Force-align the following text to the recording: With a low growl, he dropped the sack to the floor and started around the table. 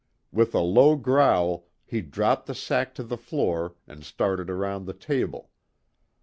With 0.31 0.55
a 0.55 0.61
low 0.61 0.95
growl, 0.95 1.67
he 1.85 2.01
dropped 2.01 2.47
the 2.47 2.55
sack 2.55 2.95
to 2.95 3.03
the 3.03 3.19
floor 3.19 3.75
and 3.85 4.03
started 4.03 4.49
around 4.49 4.85
the 4.87 4.95
table. 4.97 5.51